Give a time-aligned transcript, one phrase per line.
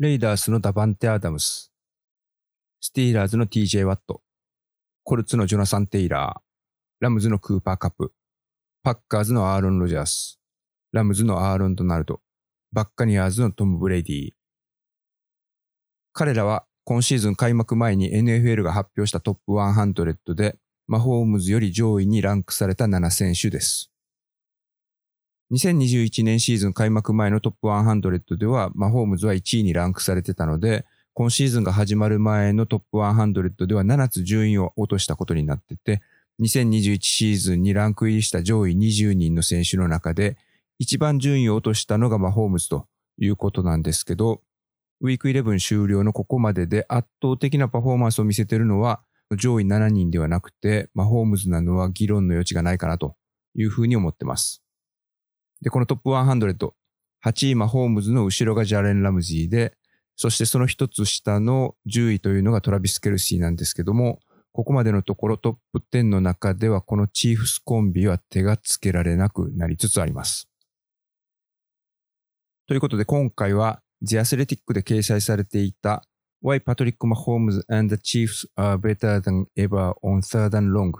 [0.00, 1.72] レイダースのダバンテ・アダムス、
[2.80, 4.22] スティーラーズの TJ ワット、
[5.02, 6.40] コルツのジョナサン・テイラー、
[7.00, 8.12] ラムズのクーパーカップ、
[8.84, 10.38] パッカーズのアーロン・ロジャース、
[10.92, 12.20] ラムズのアーロン・ドナルド、
[12.70, 14.30] バッカニアーズのトム・ブレイディ。
[16.12, 23.90] 彼らは今シーズン開幕前に NFL が発表したトップ100でマホームズより上位にランクされた7選手です。
[25.50, 36.02] 2021年シーズン開幕前のトップ100では、マホームズは1位にランクされてたので、今シーズンが始まる前のトップ100では7つ順位を落としたことになってて、
[36.42, 40.36] 2021シーズンにランク入りした上位20人の選手の中で、
[40.78, 42.86] 一番順位を落としたのがマホームズと
[43.18, 44.42] いうことなんですけど、
[45.00, 49.00] ウィーク11終了のここまでで圧倒的なパフォーマンスを見せているのは、
[49.34, 53.16] 上位7人ではなくて、マホームズなのは議論の余地がないかなと
[53.54, 54.62] いうふうに思ってます。
[55.60, 56.70] で、このトップ100、
[57.24, 59.74] 8位マホームズの後ろがジャレン・ラムジーで、
[60.16, 64.20] そしてその一つ下の10位というのがトラビス・ケルシーなんですけども、
[64.52, 70.48] ここまでのところトップ10の中ではこのチーフスコンビは手がつけられなくなりつつあります。
[72.66, 76.02] ということで今回は The Athletic で掲載されていた
[76.42, 80.92] Why Patrick Mahomes and the Chiefs are better than ever on third and long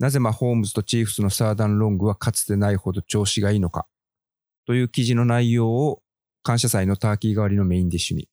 [0.00, 3.86] なぜマホームズとチーフスのサーダンロングはかつてないほど調子がいいのか？
[4.66, 6.02] という記事の内容を
[6.42, 8.26] 感謝祭のターキー代わりのメインディッシュに。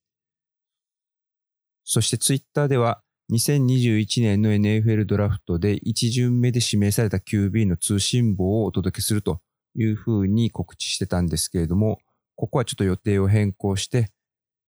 [1.84, 3.02] そしてツイッターでは
[3.34, 9.42] 2021年の NFL ドラフトで1巡目で指名された QB の通信簿をお届けすると
[9.76, 12.00] いうふうに告知してたんですけれども、
[12.38, 14.10] ここはちょっと予定を変更して、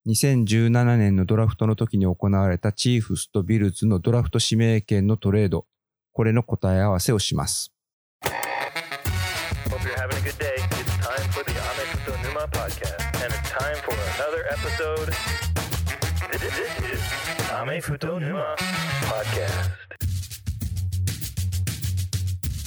[0.07, 5.67] 2017年のドラフトの時に行われたチーフスとビルズのドラフト指名権のトレード、
[6.17, 7.71] これの答え合わせをします。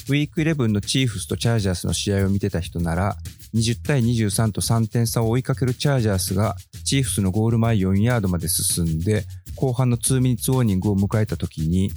[0.08, 3.16] ウィーク11のチーフスとチャージャースの試合を見てた人なら、
[3.54, 9.24] 20対23と3点差を追いかけるチャージャースがチーフスのゴール前4ヤードまで進んで、
[9.56, 11.90] 後半の2ミニッツウォーニングを迎えた時に、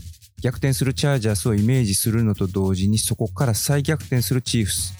[0.43, 4.93] 逆転するチャージャースをイメージするのと同時にそこから再逆転するチーフス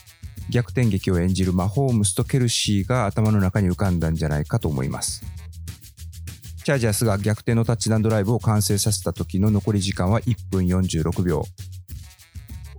[0.49, 5.21] 逆転劇を演じるマホームスとケルシーが頭の中に浮かんだんじゃないかと思います。
[6.63, 11.43] チャージャースが逆転のタッチダウンドライブを完成させた時の残り時間は1分46秒。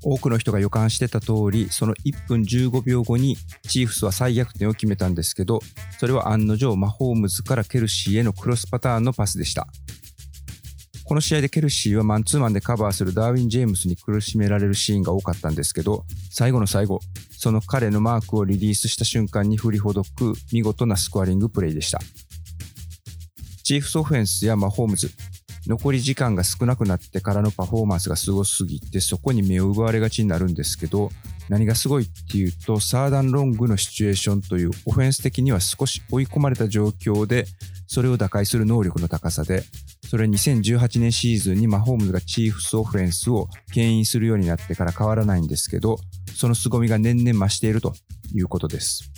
[0.03, 3.37] 多くの人が予感してた通りその1分15秒後に
[3.69, 5.61] チーフスは再逆転を決めたんですけど
[5.99, 9.67] それは案の定マホームズからケルシーへのクロスパターンのパスでした。
[11.05, 17.01] この試合でケルシーはマンツーマンでカバーするダーウィン・ジェームスに苦しめられるシーンが多かったんですけど、最後の最後、
[17.37, 22.01] その彼のマークをリリースした瞬間に振りほどく見事なスコアリングプレイでした。
[23.63, 25.11] チーフスオフェンスやマホームズ、
[25.67, 31.11] 残り時間が少なくなってからのパフォーマンスがすごすぎてそこに目を奪われがちになるんですけど
[31.49, 37.47] 何がすごいっていうと third and long のシチュエーションというオフェンス的には少し追い込まれた状況で
[37.87, 39.63] それを打開する能力の高さで
[40.09, 45.99] それ2018年シーズンにマホームズがチーフスオフェンスを牽引するようになってから変わらないんですけど、
[46.37, 47.95] その凄みが年々増していると
[48.35, 49.11] いうことです。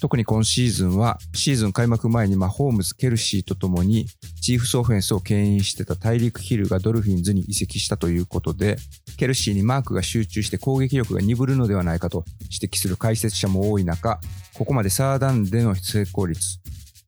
[0.00, 4.06] 特に今シーズンは、シーズン開幕前にマホームズ、ケルシーとともに、
[4.42, 8.76] チーフスオフェンスを牽引してたタイリーク・ヒルがドルフィンズに移籍したということで、
[9.16, 14.20] ケルシーにマークが集中して攻撃力が鈍るのではないかと指摘する解説者も多い中、
[14.54, 16.60] ここまでサーダンでの成功率、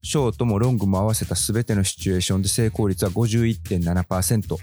[0.03, 4.57] ショートもロングも合わせた全てのシチュエーションで成功率は51.7%。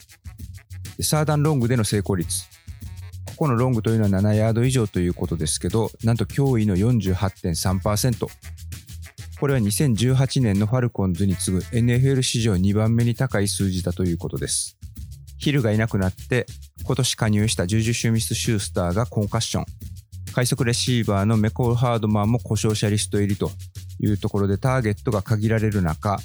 [1.01, 2.43] サーダンロングでの成功率。
[3.25, 8.27] ここのロングというのは7ヤード以上ということですけど、なんと驚異の48.3%。
[9.39, 14.77] これは2018年のファルコンズに次ぐ NFL 史上2番目に高い数字だということです。
[15.37, 16.45] ヒルがいなくなって
[16.85, 19.65] 今年加入したジュジュ・シュミス・シュースターがコンカッション。
[20.33, 23.51] 快速レシーバーのメコール・ハードマンも故障者リスト入りと
[23.99, 26.19] いうところでターゲットが限られる中、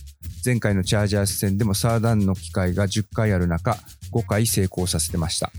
[0.45, 3.77] 前回のチャージャース戦でもサーダンの機会が10回ある中、
[4.13, 5.53] 5回成功させてました。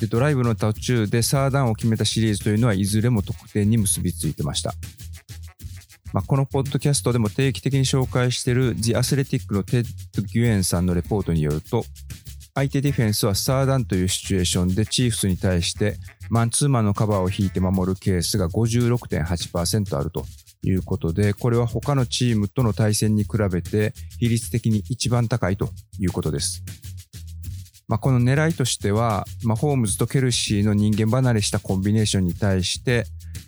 [0.00, 4.74] でドライブの途中でサーダンを決めたシリーズというのはいずれも得点に結びついてました。
[6.12, 11.84] まあ、このポッドキャストでも定期的に紹介している The Athletic のテッド・ギュエンさんのレポートによると、
[12.54, 15.96] 相手ディフェンスはサーダンというシチュエーションでチーフスに対して
[16.30, 20.24] マンツーマンのカバーを引いて守るケースが56.8%あると
[20.64, 25.68] いうことで、これは他のチームとの対戦に比べて比率的に一番高いと
[25.98, 26.62] いうことです。
[27.86, 33.04] まあ、この狙いとしては、まあ、ホームズとケルシーの人間離れしたコンビネーションに対して、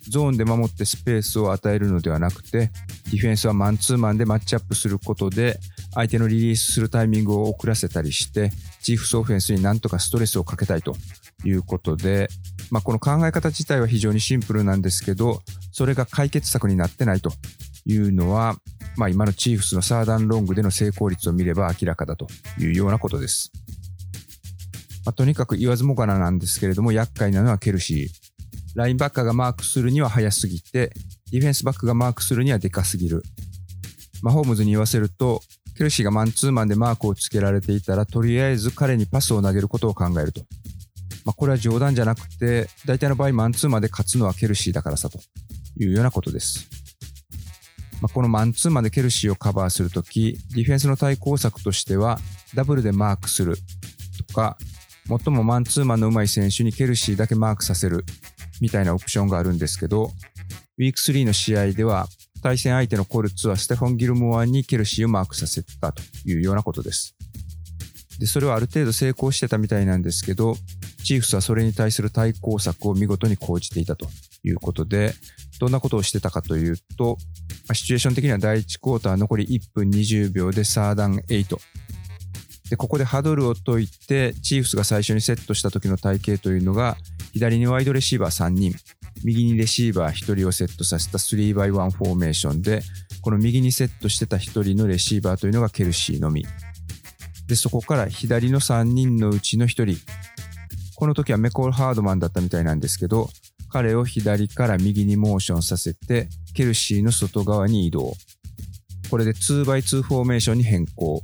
[0.08, 2.70] ゾーンで守ってスペースを与えるのではなくて、
[3.10, 5.58] ディフェンスはマンツーマンでマッチアップすることで、
[5.94, 8.52] 相手のリリースするタイミングを遅らせたりして、
[8.82, 10.96] チーフスオフェンスになんとかストレスをかけたいと
[11.44, 12.28] いうことで、
[12.70, 15.42] まあ、この考え方自体は非常にシンプルなんですけど、
[15.72, 17.32] それが解決策になってないと
[17.84, 18.56] いうのは、
[18.96, 22.26] まあ、今のチーフスのサーダンロングでの成功率を見れば明らかだと
[22.58, 23.52] いうようなことです。
[25.04, 28.08] まあ、とにかく言わずもがななんですけれども、厄介なのはケルシー。
[28.74, 30.92] ラインバッカーがマークするには早すぎて、
[31.30, 33.22] ディフェンスバックがマークするにはでかすぎる。
[34.22, 35.42] マホームズに言わせると、
[35.76, 40.42] ケルシーがマンツーマンでマークをつけられていたら、とりあえず彼にパスを投げることを考えると。
[41.26, 45.18] まあ、これは冗談じゃなくて、大体の場合マンツーマンで勝つのはケルシーだからさと
[45.76, 46.68] いうようなことです。
[48.00, 52.20] まあ、このマンツーマンでケルシーをカバーするとき、ディフェンスの対抗策としては、
[52.54, 53.56] ダブルでマークする
[54.28, 54.56] とか、
[55.08, 58.04] 最もマンツーマンの上手い選手にケルシーだけマークさせる
[58.60, 60.12] みたいなオプションがあるんですけど、
[60.78, 62.06] ウィーク3の試合では、
[62.40, 67.16] 対戦相手のコルツはステフォン・ギルモアにケルシーをマークさせたというようなことです。
[68.18, 70.56] で、それはある程度成功してたみたいなんですけど、
[71.06, 74.08] チーフスはそれに対する対抗策を見事に講じていたと
[74.42, 75.14] いうことで、
[75.60, 77.16] どんなことをしてたかというと、
[77.72, 81.56] シチュエーション的には第1クォーター残り1分20秒でサーダン8。
[82.70, 86.96] で、ここでハドルを解いて、チーフスが最初にセットした時の体系というのが、
[87.32, 88.74] 左にワイドレシーバー3人、
[89.22, 92.82] 右にレシーバー1人をセットさせた 3x1 フォーメーションで、
[93.20, 96.44] この右にセットしてた1人のレシーバーというのがケルシーのみ。
[97.46, 99.96] で、そこから左の3人のうちの1人、
[100.96, 103.28] この時はメコール・ハードマンだったみたいなんですけど、
[103.70, 108.14] 彼を左から右にモーションさせて、ケルシーの外側に移動。
[109.10, 111.22] これで 2x2 フォーメーションに変更。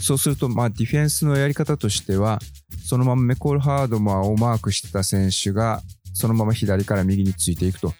[0.00, 2.40] そうすると、まあ、ディフェンスのやり方としては、
[2.84, 5.80] そのままメコールハードマーをマークしてた選手が
[6.12, 7.94] そのまま左から右についていくと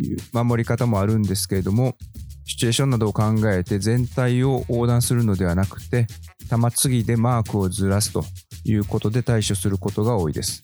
[0.00, 1.96] いう守り方もあるんですけれども
[2.44, 6.06] シチュエーションなどを考えて全体を横断するのではなくて
[6.48, 8.24] 玉継ぎでマークをずらすと
[8.64, 10.62] いうことで対処することが多いです。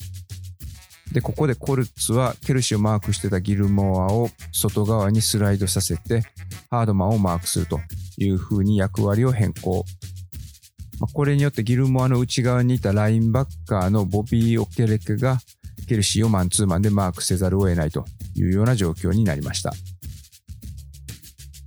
[1.12, 6.22] で、ここでコルツはケルシーをマークしてたギルモアを外側にスライドさせて
[6.70, 7.78] ハードマンをマークすると
[8.18, 9.84] いうふうに役割を変更。
[11.00, 15.38] まあ、これによってギルモアの内側にいたラインバッカーのボビー・オケレケが
[15.88, 18.04] ケルシーをマンツーマンでマークせざるを得ないと
[18.34, 19.72] いうような状況になりました。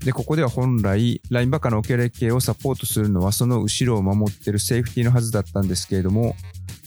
[0.03, 6.35] で、ここでは本来、ラインバッカのオケレケをサポートするのはその後ろを守ってるセーフティーのはずだったんですけれども、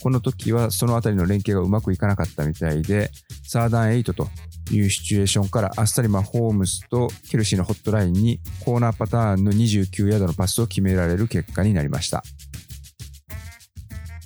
[0.03, 3.11] この時はそのあたりの連携がうまくいかなかったみたいで、
[3.47, 4.29] サーダン8と
[4.71, 12.23] いうシチュエーションからあっさりマホームズとケルシーのホットラインにコーナーパターンの29ヤードのパスを決められる結果になりました。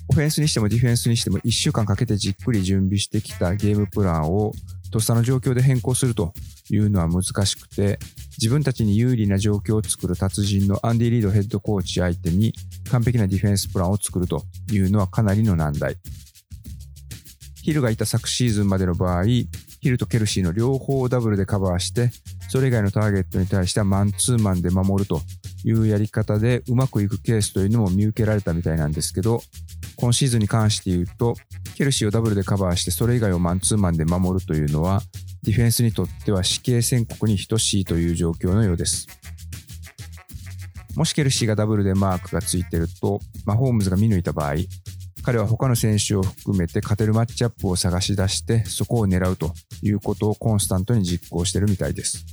[0.07, 4.53] オフェンスにしてもディフェンスにしても1週間かけてじっくり準備してきたゲームプランを
[4.91, 6.31] とっさの状況で変更すると
[6.69, 7.99] いうのは難しくて
[8.41, 12.53] 自分たちに有利な状況を作る達人のアンディ・リードヘッドコーチ相手に
[12.91, 15.97] 完璧なディフェンスプランを作るというのはかなりの難題。
[17.65, 19.49] ヒルがいた昨シーズンまでの場合、ヒ
[19.89, 22.11] ルとケルシーの両方をダブルでカバーして、
[22.49, 25.21] それ以外のターゲットに対してはマンツーマンで守ると
[25.63, 29.41] いうやり方でうまくいくケースというのも見受けられたみたいなんですけど、
[29.95, 31.35] 今シーズンに関して言うと、
[31.75, 35.01] ケルシーをダブルでカバーしてそれ以外をマンツーマンで守るというのは、
[35.43, 39.07] ディフェンスにとっては死刑宣告に等しいという状況のようです。
[40.95, 44.55] もしケルシーがダブルでマークがついてると、マホームズが見抜いた場合、
[45.23, 52.23] 彼は他の選手を含めて勝てるマッチアップを探し出してそこを狙うということをコンスタントに実行してるみたいです。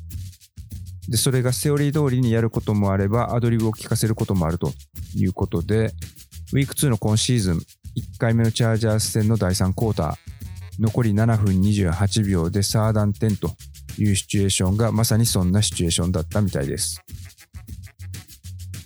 [1.09, 4.73] で、それがセオリー通りにやることもあればアドリブを効かせることもあると
[5.15, 5.93] いうことで、
[6.53, 7.63] ウィーク2の今シーズン1
[8.19, 10.15] 回目のチャージャース戦の第3クォーター、
[10.79, 13.53] 残り7分28秒でサーダン10と
[13.97, 17.01] いうシチュエーションがまさにそんなシチュエーションだったみたいです。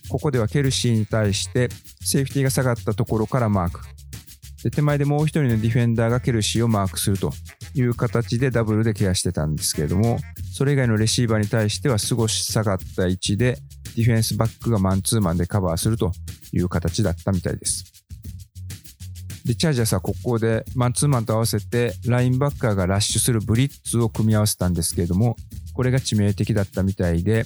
[0.08, 1.68] ここではケルシーに対して
[2.04, 3.80] セーフティーが下がったところからマーク。
[4.62, 7.32] で手前でもう一人のディフェンダーがケルシーをマークすると
[7.74, 10.18] いう形でダブルでケアしてたんですけれども、
[10.52, 13.58] それ以外のレシーバーに対しては少し下がった位置で
[13.96, 16.12] ディフェンスバックがマンツーマンでカバーすると
[16.52, 17.92] いう形だったみたいです。
[19.46, 25.36] で、チャージャースはここでマンツーマンと合わせてラインバッカーがラッシュするブリッツを組み合わせたんですけれども、
[25.72, 27.44] これが致命的だったみたいで、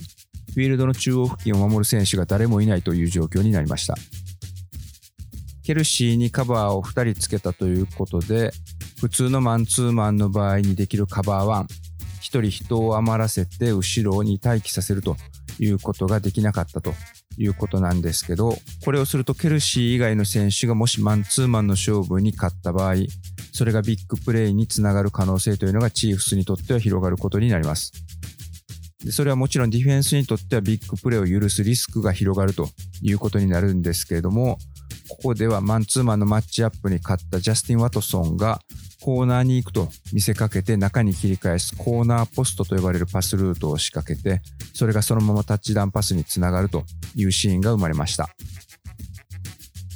[0.55, 3.95] フィールドの中央付近を守る選手が誰もいないという状況になりました。
[5.63, 8.51] ケルシーにカバーを2人つけたということで、
[8.99, 11.91] 普通のマンツーマンの場合にできるカバー1、
[12.41, 15.17] 1人人を余らせて後ろに待機させると
[15.61, 16.95] いうことができなかったと
[17.37, 22.95] いうことなんですけど、これをするとケルシー以外の選手がもしマンツーマンの勝負に勝った場合、
[23.53, 27.93] それがビッグプレーにつながる可能性というのがチーフスにとっては広がることになります。
[29.05, 32.69] でそれはもちろんディフェンスにとってはビッグプレーを許すリスクが広がると
[33.03, 34.59] いうことになるんですけれども、
[35.09, 38.61] ここではマンツーマンのマッチアップに勝ったジャスティン・ワトソンが
[39.01, 44.43] コーナーに行くと見せかけて中に切り返すコーナーポストと呼ばれるパスルートを仕掛けて
[44.75, 48.29] それがそのままタッチダウンパスにつながるというシーンが生まれました。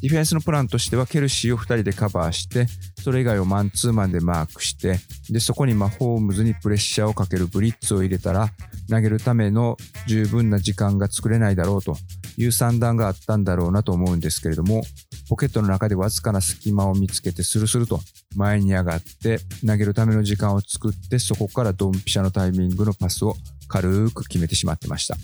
[0.04, 2.66] ディフェンスのプランとしてはケルシーを2人でカバーして
[3.02, 4.98] それ以外をマンツーマンでマークして
[5.30, 8.50] でそこにマホームズにプレッシャーをかけるブリッツを入れたら
[8.90, 11.96] 投げるための十分な時間が作れないだろうと。
[12.36, 14.82] いう算段があったんだろうなと思うんですけれども
[15.28, 18.00] ポケットの中でわずかな隙間を見つけてスルスルと
[18.36, 23.34] 前に上がって投げるための時間を作ってそこからドンピシャのタイミングのパスを
[23.68, 25.16] 軽く決めてしまってました。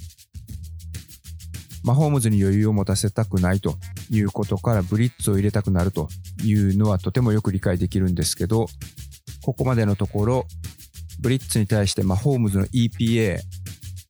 [1.82, 3.76] マホームズに余裕を持たせたくないと
[4.10, 6.08] いうことからブリッツを入れたくなると
[6.44, 8.66] いうのはとてもよく理解できるんですけど
[9.42, 10.46] ここまでのところ
[11.20, 13.38] ブリッツに対してマホームズの EPA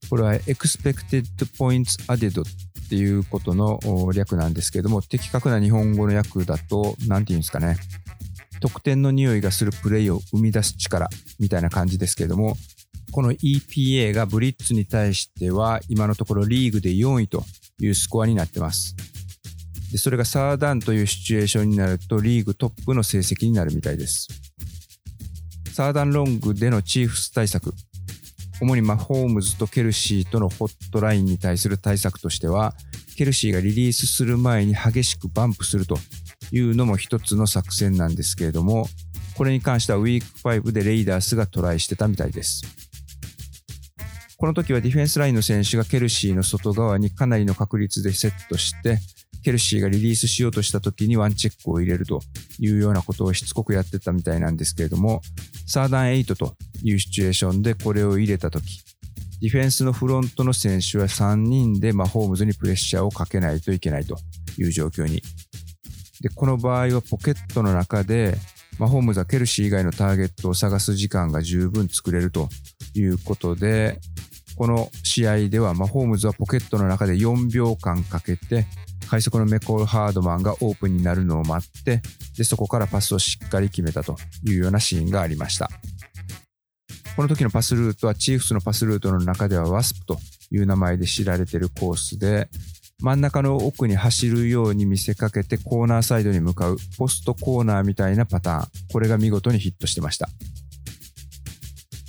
[0.09, 1.25] これは Expected
[1.57, 2.43] Points Added
[2.91, 3.79] っていうことの
[4.13, 7.77] 略なんですけども的確な日本語の訳だと何て言うんですかね
[8.61, 12.57] 得点の匂いがするプレイを生み出す力みたいな感じですけれども
[13.13, 17.45] この EPA がブリッツに対しては今のところリーグで4位と
[17.79, 18.97] いうスコアになってます。
[19.93, 24.29] でそれがサーダンというシチュエーションになるとリーグトップの成績になるみたいです。
[25.73, 27.73] サーダンロングでのチーフス対策、
[28.61, 32.75] 主にマホームズとケルシーとのホットラインに対する対策としては、
[33.17, 35.99] ケルシーがリリースする前に激しくバンプすると
[36.53, 38.87] いうのも一つの作戦なんですけれども、
[39.35, 40.27] これに関してはウィーク
[40.69, 42.63] 5でレイダースがトライしてたみたいです。
[44.37, 48.99] この時はディフェンスラインの選手がケルシーの外側にかなりの確率でセットして、
[49.43, 52.21] ケルシーがリリースしようとした時にワンチェックを入れると
[52.59, 55.23] いうようなことをしつこくやってたみたいなんですけれども、
[55.67, 58.83] サーダン8というシチュエーションでこれを入れた時、
[59.41, 64.19] ディフェンスのフロントの選手は3人でマホームズにプレッシャーをかけないといけないと
[64.59, 65.23] いう状況に。
[66.21, 68.37] で、この場合はポケットの中で
[68.79, 72.49] マホームズはケルシー以外のターゲットを探す時間が十分作れると
[72.95, 73.99] いうことで、
[74.61, 78.67] この試合ではマホームズはポケットの中で4秒間かけて
[79.09, 82.03] 快速のメコール・ハードマンがオープンになるのを待って
[82.37, 85.71] でそこからパスをしっかり決めたというようなシーンがありました
[87.17, 90.19] この時のパスルートはチーフスのパスルートの中ではワスプと
[90.51, 92.49] いう名前で知られているコースで
[93.03, 98.69] 真ん中の奥に走るように見せかけてコーナーサイドに向かうポストコーナーみたいなパターン。
[98.93, 100.29] これが見事にヒットしてました。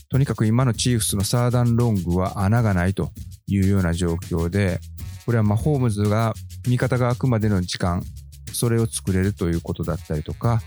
[0.10, 3.12] とにかく今のチーフスのサーダンロングは穴がないと
[3.48, 4.82] いうような状況で、
[5.26, 6.34] これはマホームズが
[6.68, 8.04] 味方が空くまでの時間、
[8.52, 10.62] それを作れるということだったりとか、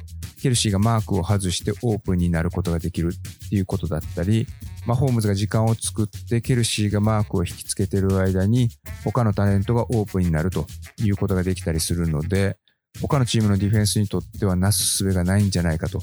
[0.45, 4.47] ケルシーがマークを外してオープンになることができるっていうことだったり、
[4.85, 8.69] マホームズが時間を作ってケルシーがマークを引きつけてる間に
[9.05, 10.67] 他のタレントがオープンになると
[11.03, 12.59] いうことができたりするので、
[13.01, 16.03] 他のチームのディフェンスにとってはなすすべがないんじゃないかと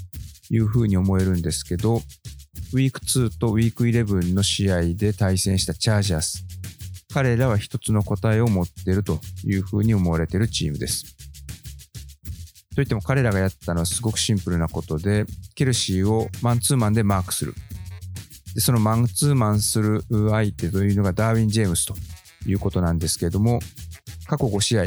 [0.50, 1.98] いうふうに思えるんですけど、
[2.74, 6.44] ウィーク2とウィーク11の試合で対戦したチャージャース。
[7.14, 11.21] 彼らは一つの答えを持っているというふうに思われているチームです。
[12.76, 15.26] といっても彼らがやったのはすごくシンプルなことで、
[15.56, 17.54] ケルシーをマンツーマンでマークする。
[18.56, 21.96] でそのマンツーマンする相手というのがダーウィン・ジェームスと
[22.46, 23.60] いうことなんですけれども、
[24.28, 24.86] 過去5試合、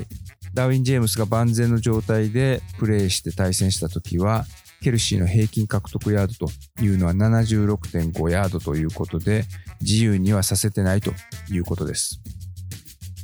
[0.54, 4.46] ダーウィン・ジェームスが万全の状態でプレーして対戦した時は、
[4.82, 9.44] ケルシーの平均獲得ヤードというのは76.5ヤードということで、
[9.80, 11.12] 自由にはさせてないと
[11.50, 12.20] いうことです。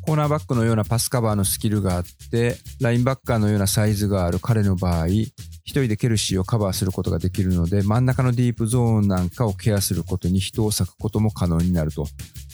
[0.02, 12.07] コーナーバックのようなパスカバーのスキルがあって、ラインバッカーのようなサイズがある彼の場合、一人でケルシーをカバーすることができるので、真ん中のディープゾーンなんかをケアすることに人を割くことも可能になると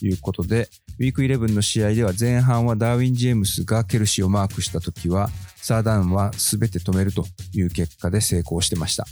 [0.03, 7.25] いうことで、ウィーク11の試合では前半はダーウィン・ジェームスがケルシーをマークした時は、サーダンは全て止めると
[7.55, 9.07] いう結果で成功してました。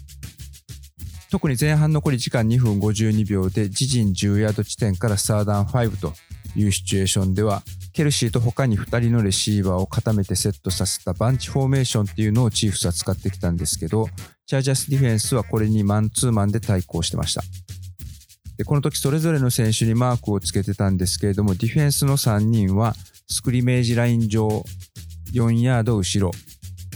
[1.30, 6.12] 特に前半残り時間2分52秒で自陣10ヤード地点からサーダン5と
[6.54, 7.62] いうシチュエーションでは
[7.94, 14.08] ケルシーと他に2人のレシーバーを固めてセットさせたバンチフォーメーションっていうのをチーフスは使ってきたんですけど
[14.46, 17.42] チャージャスディフェンスはこれにマンツーマンで対抗してました。
[18.58, 22.94] でこの時それぞれの選手にマークをつけてたんですけれどもディフェンスの3人は
[23.28, 24.64] スクリメージライン上
[25.34, 26.32] 4ヤード後ろ、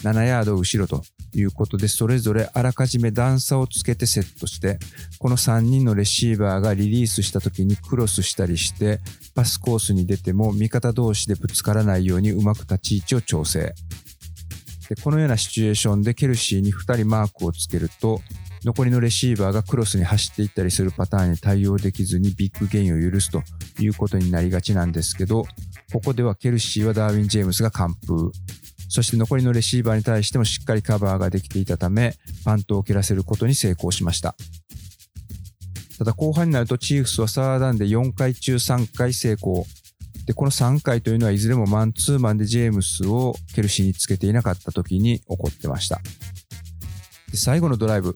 [0.02, 1.02] 7ヤード後ろと
[1.35, 4.78] いうことで、それぞれあらかじめ段差をつけてセットして、
[5.19, 9.00] この3人のレシーバーがリリースした時にクロスしたりして、
[9.38, 13.73] パスコースに出ても味方同士でぶつからないようにうまく立ち位置を調整。
[14.88, 18.21] でこのようなシチュエーションでケルシーに2人マークをつけると
[18.64, 23.45] 残りのレシーバーがクロスに走っていったりするパターンに対応できずにビッグゲインを許すと
[23.78, 25.45] いうことになりがちなんですけど
[25.92, 28.33] ここではケルシーはダーウィン・ジェームスが完封
[28.88, 32.14] そして残りのレシーバーに対してもしっかりカバーができていたため
[32.45, 34.35] パントを蹴らせることに成功しました
[35.99, 39.67] ただ後半になるとチーフスはサーダンで4回中3回成功
[40.26, 46.00] で、この3回というのはいずれもマンツーマンでジェームスをケルシーにつけていなかった時に起こってました。
[47.31, 48.14] で最後のドライブ、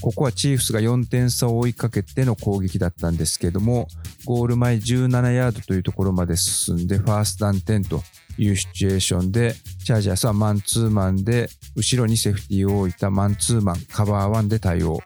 [0.00, 3.88] ここはチーフスが4点差を追いかけての攻撃だったんですけども、
[4.24, 8.02] ゴール前17ヤードというところまで進んで、ファーストダン10と
[8.38, 15.00] いうシチュエーションで、チャージャースはマンツーマンで、後ろにセーフティーを置いたマンツーマン、カバー1で対応。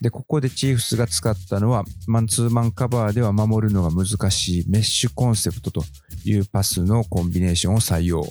[0.00, 5.84] で、ここでチーフスが使ったのは、マンツーマンカバーでは守るのが難しいメッシュコンセプトと
[6.24, 8.22] いうパスのコンビネーションを採用。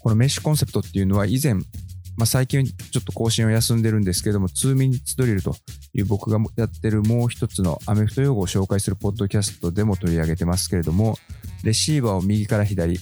[0.00, 5.54] このメッシュコンセプトっていうのは以前、まあ、最近ちょっと更新を休んでるんですけども、2ミニッツドリルと
[5.94, 11.16] いう僕がやってるもう一つのアメフト用語を紹介するポッドキャストでも取り上げてますけれども、
[11.62, 12.98] レシーバーを右から左、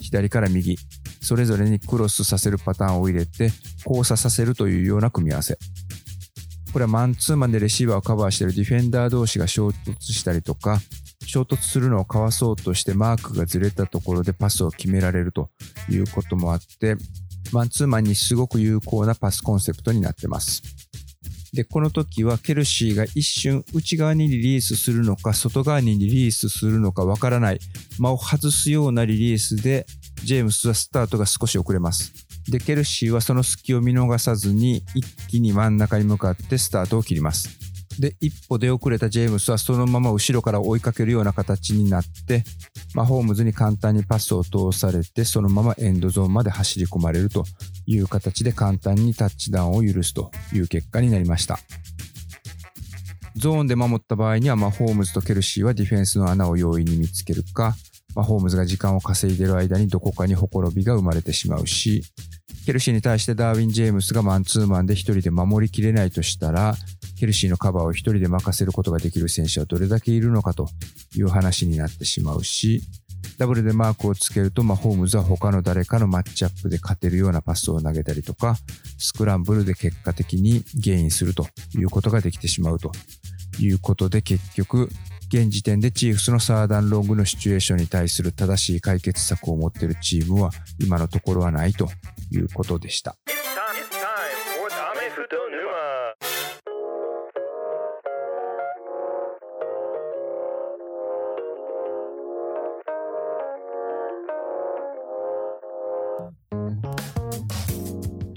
[0.00, 0.78] 左から右、
[1.20, 3.50] それぞれにクロスさせるパターンを入れて
[3.84, 5.58] 交差させるというような組み合わせ。
[6.72, 10.80] これはマンツーマンでレシーバーをカバーしているディフェンダー同士が衝突したりとか、
[11.26, 15.50] 衝突するのをかわそうとしてマークがずれたところでパスを決められると
[15.90, 16.96] いうこともあって、
[17.52, 20.62] マンツーマンにすごく有効なパスコンセプトになってます。
[21.52, 27.58] で、この時はケルシーが一瞬内側にリリースするのか外側にリリースするのかわからない
[27.98, 29.84] 間を外すようなリリースで
[30.24, 32.31] ジェームスはスタートが少し遅れます。
[32.48, 37.48] で、ケルシーはその隙を見逃さずに一気に真ん中に向かってスタートを切ります。
[37.98, 42.44] で、一歩出遅れたジェームスはそのまま後ろから追いかけるような形になって、
[42.94, 47.44] マホームズに簡単にパスを通されて、そのままエンドゾーンまで走り込まれると
[47.86, 51.58] いう形で簡単にタッチダウンを許すという結果になりました。
[53.36, 57.74] ゾーンで守った場合には、マホームズとケルシーはディフェンスの穴を容易に見つけるか、
[58.14, 62.02] マホームズが時間を稼いでる間にどこかにほころびが生まれてしまうし、
[62.66, 66.74] ケルシーに対してダーウィン・ジェームスがマンツーマンで一人で守りきれないとしたら、
[67.18, 70.68] ケルシーのカバーを一人で任せることができる選手はどれだけいるのかと
[71.16, 72.82] いう話になってしまうし、
[73.38, 78.56] ダブルでマークをつけると、まあ、ホームズは他の誰かのマッチアップで勝てるようなパスを投げたりとか、
[78.98, 81.46] スクランブルで結果的にゲインすると
[81.76, 82.92] いうことができてしまうと
[83.58, 84.90] いうことで、結局、
[85.32, 91.88] 現時点でチーフスのサーダンロングのシチュエーションに対する正しい解決策を持っているチームは今のところはないと
[92.30, 93.16] いうことでした。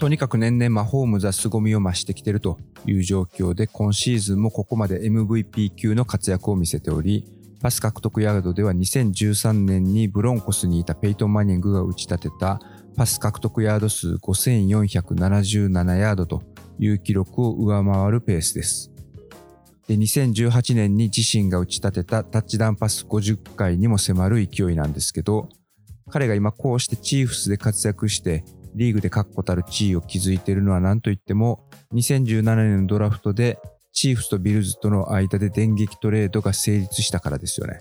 [0.06, 7.24] とにかく年々マホームズは凄みを増してきているという状況で、今シーズンもここまで MVP 級の活躍を見せており、
[7.60, 12.60] パス獲得ヤードでは2013年にブロンコスにいたペイトン・マニングが打ち立てた
[12.96, 16.44] パス獲得ヤード数5477ヤードと
[16.78, 18.92] いう記録を上回るペースです。
[19.88, 25.48] で2018年に自身が打ち立てたタッチダウンパス50回にも迫る勢いなんですけど、
[26.08, 28.44] 彼が今こうしてチーフスで活躍して
[28.76, 33.58] リーグで確固たる地位を築いているのは何といっても、2017年のドラフトで
[33.92, 37.80] チーフスとビルズとの間で電撃トレードが成立したからですよね。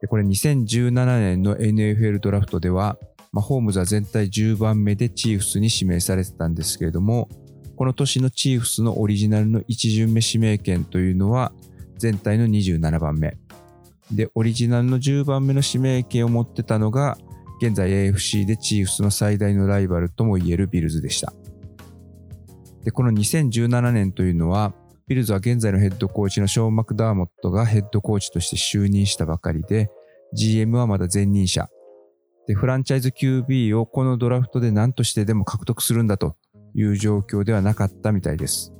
[0.00, 2.98] でこれ2017年の NFL ドラフトでは、
[3.32, 7.28] まあ、ホームズは全体10番目でチーフスに指名されてたんですけれども、
[7.76, 11.52] この年のチーフスのオリジナルの1巡目指名権というのは
[11.98, 13.36] 全体の27番目。
[14.10, 17.18] で、オリジナルの10番目の指名権を持ってたのが
[17.66, 21.32] 現在 AFC でチーフスの最大のライバルともいえるビルズでした。
[22.84, 24.74] で、この2017年というのは、
[25.08, 29.90] ビルズは現在のヘッドコーチのショー・マクダーモットがヘッドコーチとして就任したばかりで、
[30.34, 31.70] GM はまだ前任者。
[32.46, 36.36] で、フランチャイズ QB をこのドラフトで何としてでも獲得するんだと
[36.74, 38.74] いう状況ではなかったみたいです。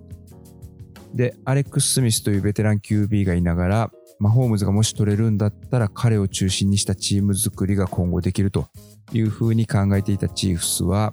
[1.15, 8.69] で、アレックス・スミスというベテラン QB がいながら、マホームズがもし取れるんだったら彼を中心にしたチーム作りが今後できると
[9.13, 11.13] いうふうに考えていたチーフスは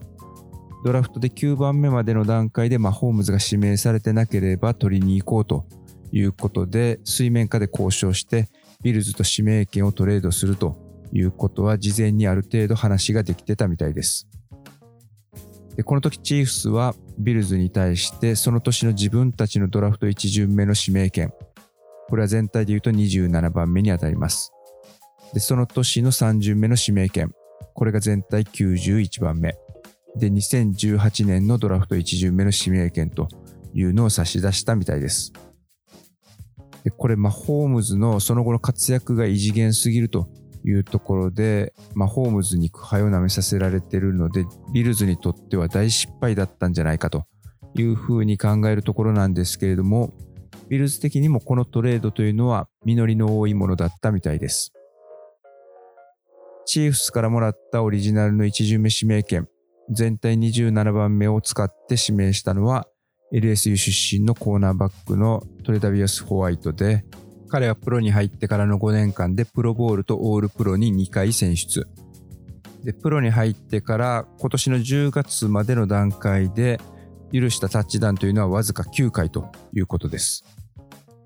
[0.84, 5.66] ドラフトで9番目までの段階でマホームズが指名されてなければ取りに行こうと
[6.12, 8.50] いうことで水面下で交渉して
[8.82, 10.78] ビルズと指名権をトレードすると
[11.14, 14.28] いうことは事前にある程度話ができてたみたいです。
[15.76, 21.32] でこの時チーフスはビルズに対してその年の自分たちのドラフト1巡目の指名権
[22.12, 24.52] これは全体で言うと27番目に当たります。
[25.34, 27.32] で、その年の3巡目の指名権。
[27.74, 29.56] これが全体91番目。
[30.18, 33.30] で、2018年のドラフト1巡目の指名権と
[33.74, 35.32] いうのを差し出したみたいです。
[36.84, 40.28] で、これ、まあ、ホームズのその後の活躍が異次元すぎると
[40.66, 47.24] いうところで、まあ、ホームズに苦杯を舐めさせられているので、ビルズにとっては大失敗だったんじゃないかと
[47.74, 50.12] いうふうに考えるところなんですけれども、
[50.72, 54.72] ビルズ的にもこのトレードというのは実りの多いものだったみたいです。
[56.66, 59.50] チーフスからもらったオリジナルの1巡目指名権、
[59.90, 62.88] 全体27番目を使って指名したのは
[63.34, 67.04] LSU 出身のコーナーバックのトレダビアス・ホワイトで、
[67.50, 71.86] 彼はプロに入ってからの5年間でプロボールとオールプロに2回選出。
[72.82, 76.80] で、プロに入ってから今年の10月までの段階で
[77.34, 80.46] 許したタッチダウンというのはわずか9回ということです。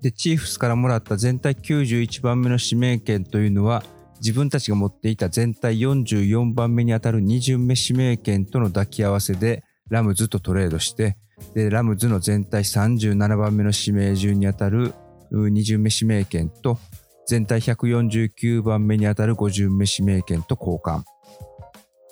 [0.06, 3.82] で、チーフスからもらった全体91番目の指名権というのは
[4.18, 11.16] 自分たちが持っていた全体44番目にあたる2巡目指名権との抱き合わせでラムズとトレードして
[11.54, 14.94] でラムズの全体37番目の指名順にあたる
[15.32, 16.78] 2巡目指名権と
[17.26, 21.02] 全体149番目にあたる5巡目指名権と交換。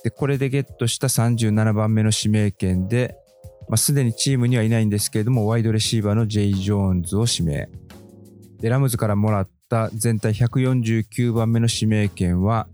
[0.02, 3.16] で、これでゲットした37番目の指名権で、
[3.68, 7.68] まあ、すでにチームにはいないんですけれども、ワイドレシーバーのジェイ・ジョーンズを指名。
[8.60, 12.68] で、ラムズからもらった全体149番目の指名権は、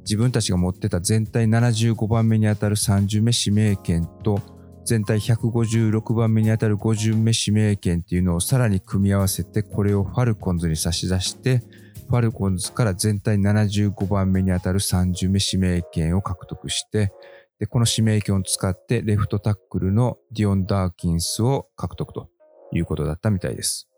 [0.00, 4.40] 自分たちが持ってた全体75番目にあたる3巡目指名権と、
[4.84, 11.62] 全体156番目にあたる5巡目指名権っていうのをさらに組み合わせてこれをファルコンズに差し出して
[12.08, 17.12] ファルコンズから全体75番目にあたる3巡目指名権を獲得して
[17.58, 22.28] でこの指名権を使ってレフトタックルのディオン・ダーキンスを獲得と
[22.72, 23.88] いうことだったみたいです。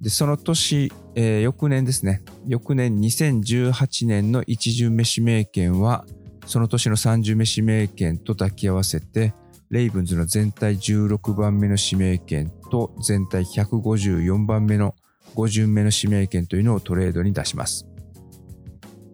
[0.00, 2.22] で、その年、えー、翌年ですね。
[2.46, 6.04] 翌年2018年の1巡目指名権は
[6.46, 9.34] その年の30目指名権と抱き合わせて、
[9.68, 14.94] レイブンズの全体16番目の指名権と全体154番目の
[15.34, 17.86] 5巡目の指名権というのをトレードに出します。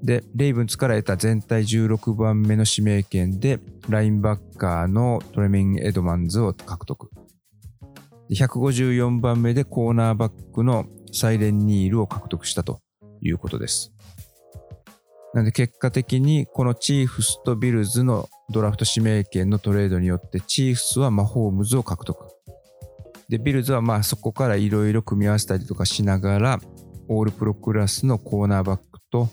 [0.02, 7.08] で、レイブンズから得た全体16番目の指名権で、ラインバッカーのトレミン・エドマンズを獲得。
[8.30, 12.80] 154番目でコーナーバックのサイレン・ニールを獲得したと
[13.20, 13.92] いうことです。
[15.34, 22.28] なので結果的にこのチーフスとビルズのドラフト指名権のトレードによってチーフスはマホームズを獲得。
[23.28, 26.60] で、ビルズはまあそこからいろいろ組み合わせたりとかしながら
[27.08, 29.30] オールプロクラスのコーナーバックと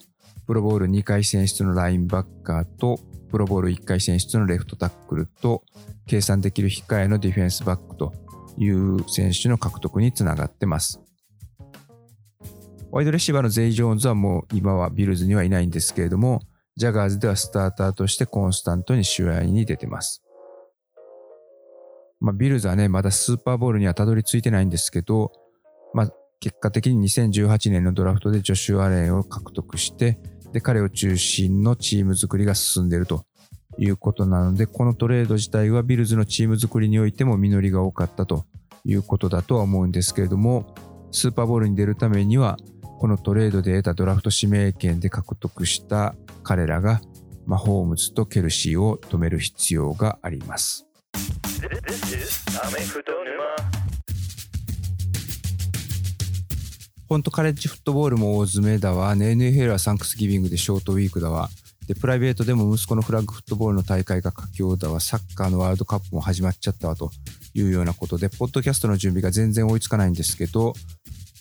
[0.48, 3.00] プロボール2回選出のラインバッカーと
[3.30, 5.64] プロボール1回選出のレフトタックルと
[6.08, 8.14] 計算できる控えのディフェンスバックと
[8.58, 11.02] いう選手の獲得につながってます。
[12.92, 16.42] ワイドレシーバーのゼイ・ジョーンズはもう今はビルズにはいないんですけれども、
[16.76, 20.24] ジャガーズではスターターとしてコンスタントに試合に出てます。
[22.20, 25.32] まあ、ビルズはね、まだスーパーボールにはたどり着いてないんですけど、
[25.94, 30.20] まあ、結果的に2018年のドラフトでジョシュ・アレンを獲得して、
[30.52, 33.26] で、彼を中心のチーム作りが進んでいると
[33.80, 38.46] いうことなので、このトレード自体はビルズのチーム作りにおいても実りが多かったと
[38.84, 40.76] いうことだとは思うんですけれども、
[41.12, 42.58] スーパーボールに出るためには、
[43.00, 47.00] このトレードで得たドラフト指名権で獲得した彼らが、
[47.46, 50.86] マホームズとケルシーを止める必要があります。
[57.08, 61.50] 本当カレッジフットボールも大詰めだわ、NFL はサンクスギビングでショートウィークだわ、
[61.90, 67.10] で、プライベートでも息子のフラッグフットボールの大会が佳境だわ、サッカーのワールドカップも始まっちゃったわと
[67.56, 70.74] いうようなことで、ポッドキャストの準備が全然追いつかないんですけど、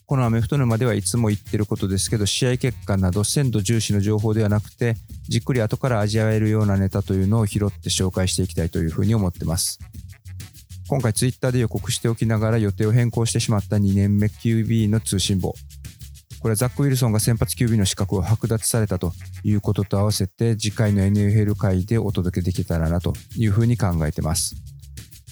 [0.07, 4.95] このアメフト沼ではいつも言ってることですけど、試合結果など鮮度重視の情報ではなくて、
[5.29, 9.79] じっくり後から味わえるようなネタというのを拾って紹介していきたいというふうに思ってます。
[10.89, 15.53] 今回ツイッターで予告しておきながら予定を変更してしまった2年目 QB の通信簿。
[16.41, 24.57] これはザック・ウィルソンが先発 QB の資格を剥奪されたということと合わせて次回の NFL 会でお届けできたらなというふうに考えてます。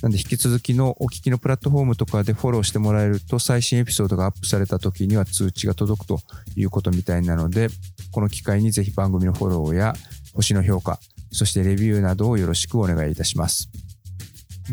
[0.02, 6.20] なんで引き続きのお聞きのプラットフォームとかでフォローしてもらえると最新エピソードがアップされた時には通知が届くと
[6.54, 7.68] いうことみたいなので、
[8.12, 9.94] この機会にぜひ番組のフォローや
[10.34, 10.98] 星の評価、
[11.32, 13.70] そしてレビューなどをよろしくお願いいたします。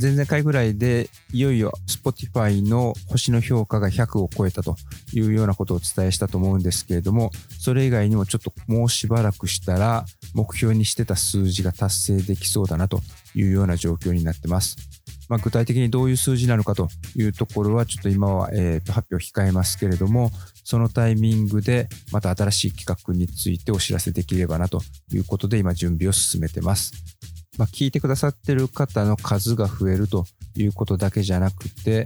[0.01, 4.75] 前々回ぐらいでいよいよ Spotify の星の評価が100を超えたと
[5.13, 13.01] いうようなことをお伝えしたと思うんですけれども、それ以外にもちょっともうしばらくしたら目標にしてた数字が達成できそうだなと
[13.36, 14.77] いうような状況になってます。
[15.29, 20.32] まあ、具体的にどういう数字なのかというところはちょっと今は、え、と発表控えますけれども
[20.63, 26.93] そのタイミングでまた新しい企画についてお知らせできればなということで今準備を進めてます。
[27.58, 32.06] まあ、聞いてくださってる方の数が増えるということだけじゃなくて、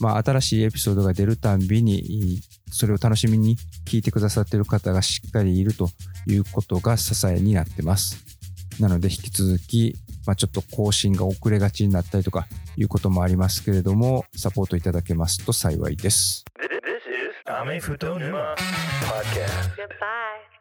[0.00, 5.88] まあ、新しいエピソードが出るたんびにそれを楽しみに聞いてくださってる方がしっかりいると
[6.26, 8.24] いうことが支えになってます。
[8.80, 9.94] なので引き続き、
[10.26, 16.44] まあ、ちょっと更新が遅れがちになったりとかいうこともありますけれどもサポートいただけますと幸いです。
[16.58, 18.54] This is アメフト沼
[19.04, 19.76] Podcast.
[19.76, 20.53] Goodbye.